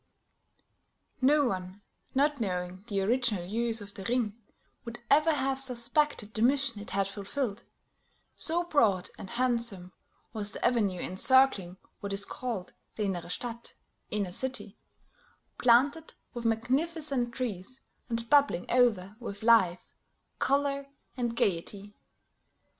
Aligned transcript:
No 1.21 1.45
one, 1.45 1.83
not 2.15 2.41
knowing 2.41 2.83
the 2.87 3.01
original 3.01 3.45
use 3.45 3.81
of 3.81 3.93
the 3.93 4.03
Ring, 4.05 4.35
would 4.83 4.97
ever 5.11 5.31
have 5.31 5.59
suspected 5.59 6.33
the 6.33 6.41
mission 6.41 6.81
it 6.81 6.89
had 6.89 7.07
fulfilled; 7.07 7.65
so 8.35 8.63
broad 8.63 9.11
and 9.19 9.29
handsome 9.29 9.91
was 10.33 10.53
the 10.53 10.65
avenue 10.65 10.99
encircling 10.99 11.77
what 11.99 12.13
is 12.13 12.25
called 12.25 12.73
the 12.95 13.03
Inner 13.03 13.29
Stadt 13.29 13.75
(Inner 14.09 14.31
City), 14.31 14.75
planted 15.59 16.15
with 16.33 16.45
magnificent 16.45 17.31
trees, 17.35 17.81
and 18.09 18.27
bubbling 18.27 18.65
over 18.71 19.15
with 19.19 19.43
life, 19.43 19.85
color 20.39 20.87
and 21.15 21.35
gayety. 21.35 21.93